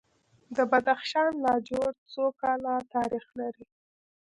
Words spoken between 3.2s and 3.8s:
لري؟